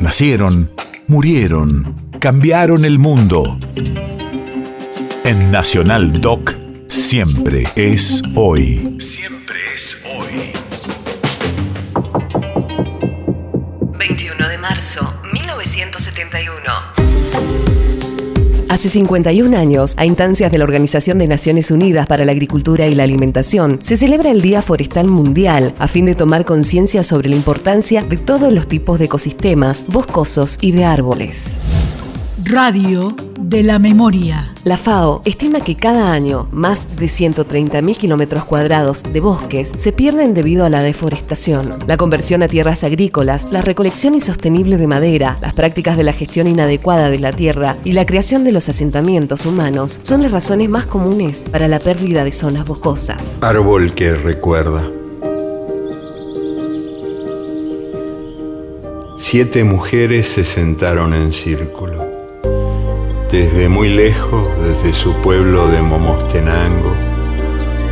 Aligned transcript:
Nacieron, 0.00 0.70
murieron, 1.08 1.94
cambiaron 2.20 2.86
el 2.86 2.98
mundo. 2.98 3.58
En 5.24 5.50
Nacional 5.50 6.22
Doc, 6.22 6.54
siempre 6.88 7.64
es 7.76 8.22
hoy. 8.34 8.96
Siempre 8.98 9.58
es 9.74 10.02
hoy. 10.16 10.52
21 13.98 14.48
de 14.48 14.56
marzo, 14.56 15.20
1971. 15.34 16.69
Hace 18.70 18.88
51 18.88 19.58
años, 19.58 19.94
a 19.96 20.06
instancias 20.06 20.52
de 20.52 20.58
la 20.58 20.62
Organización 20.62 21.18
de 21.18 21.26
Naciones 21.26 21.72
Unidas 21.72 22.06
para 22.06 22.24
la 22.24 22.30
Agricultura 22.30 22.86
y 22.86 22.94
la 22.94 23.02
Alimentación, 23.02 23.80
se 23.82 23.96
celebra 23.96 24.30
el 24.30 24.42
Día 24.42 24.62
Forestal 24.62 25.08
Mundial 25.08 25.74
a 25.80 25.88
fin 25.88 26.06
de 26.06 26.14
tomar 26.14 26.44
conciencia 26.44 27.02
sobre 27.02 27.30
la 27.30 27.34
importancia 27.34 28.02
de 28.02 28.16
todos 28.16 28.52
los 28.52 28.68
tipos 28.68 29.00
de 29.00 29.06
ecosistemas, 29.06 29.84
boscosos 29.88 30.56
y 30.60 30.70
de 30.70 30.84
árboles. 30.84 31.56
Radio 32.50 33.14
de 33.38 33.62
la 33.62 33.78
Memoria. 33.78 34.52
La 34.64 34.76
FAO 34.76 35.22
estima 35.24 35.60
que 35.60 35.76
cada 35.76 36.10
año 36.10 36.48
más 36.50 36.96
de 36.96 37.06
130.000 37.06 37.96
kilómetros 37.96 38.44
cuadrados 38.44 39.04
de 39.04 39.20
bosques 39.20 39.72
se 39.76 39.92
pierden 39.92 40.34
debido 40.34 40.64
a 40.64 40.68
la 40.68 40.82
deforestación, 40.82 41.78
la 41.86 41.96
conversión 41.96 42.42
a 42.42 42.48
tierras 42.48 42.82
agrícolas, 42.82 43.52
la 43.52 43.62
recolección 43.62 44.14
insostenible 44.14 44.78
de 44.78 44.88
madera, 44.88 45.38
las 45.40 45.54
prácticas 45.54 45.96
de 45.96 46.02
la 46.02 46.12
gestión 46.12 46.48
inadecuada 46.48 47.08
de 47.08 47.20
la 47.20 47.32
tierra 47.32 47.76
y 47.84 47.92
la 47.92 48.04
creación 48.04 48.42
de 48.42 48.50
los 48.50 48.68
asentamientos 48.68 49.46
humanos 49.46 50.00
son 50.02 50.22
las 50.22 50.32
razones 50.32 50.68
más 50.68 50.86
comunes 50.86 51.48
para 51.52 51.68
la 51.68 51.78
pérdida 51.78 52.24
de 52.24 52.32
zonas 52.32 52.66
boscosas. 52.66 53.38
Árbol 53.42 53.94
que 53.94 54.12
recuerda. 54.12 54.90
Siete 59.18 59.62
mujeres 59.62 60.26
se 60.26 60.44
sentaron 60.44 61.14
en 61.14 61.32
círculo. 61.32 62.09
Desde 63.32 63.68
muy 63.68 63.88
lejos, 63.88 64.48
desde 64.60 64.92
su 64.92 65.14
pueblo 65.22 65.68
de 65.68 65.80
Momostenango, 65.80 66.92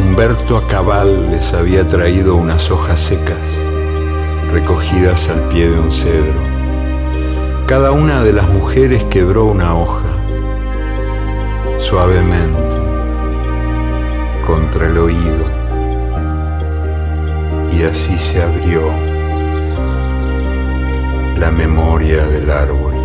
Humberto 0.00 0.56
Acabal 0.56 1.30
les 1.30 1.54
había 1.54 1.86
traído 1.86 2.34
unas 2.34 2.72
hojas 2.72 3.00
secas, 3.00 3.38
recogidas 4.52 5.28
al 5.28 5.42
pie 5.42 5.70
de 5.70 5.78
un 5.78 5.92
cedro. 5.92 6.40
Cada 7.68 7.92
una 7.92 8.24
de 8.24 8.32
las 8.32 8.48
mujeres 8.48 9.04
quebró 9.04 9.44
una 9.44 9.78
hoja, 9.78 10.08
suavemente, 11.88 12.58
contra 14.44 14.88
el 14.88 14.98
oído, 14.98 15.44
y 17.78 17.84
así 17.84 18.18
se 18.18 18.42
abrió 18.42 18.80
la 21.38 21.52
memoria 21.52 22.26
del 22.26 22.50
árbol. 22.50 22.97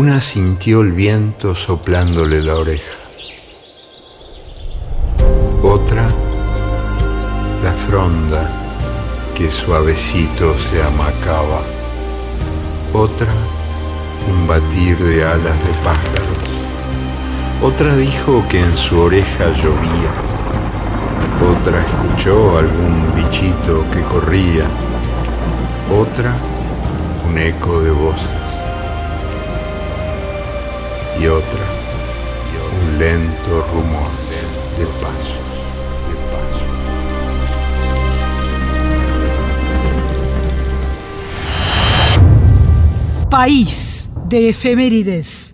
Una 0.00 0.20
sintió 0.20 0.82
el 0.82 0.92
viento 0.92 1.56
soplándole 1.56 2.40
la 2.40 2.54
oreja. 2.54 2.92
Otra, 5.60 6.06
la 7.64 7.72
fronda 7.88 8.48
que 9.36 9.50
suavecito 9.50 10.54
se 10.70 10.84
amacaba. 10.84 11.62
Otra, 12.92 13.26
un 14.30 14.46
batir 14.46 14.96
de 14.98 15.24
alas 15.24 15.58
de 15.66 15.74
pájaros. 15.82 16.38
Otra 17.60 17.96
dijo 17.96 18.46
que 18.48 18.60
en 18.60 18.78
su 18.78 19.00
oreja 19.00 19.46
llovía. 19.56 20.12
Otra 21.42 21.84
escuchó 21.84 22.56
algún 22.56 23.16
bichito 23.16 23.84
que 23.92 24.02
corría. 24.02 24.68
Otra, 25.90 26.36
un 27.28 27.36
eco 27.36 27.80
de 27.80 27.90
voces 27.90 28.37
otra 31.30 31.78
un 32.82 32.98
lento 32.98 33.66
rumor 33.72 34.10
de, 34.78 34.86
pasos. 35.00 35.38
País 43.30 44.10
de 44.28 44.48
efemérides. 44.48 45.47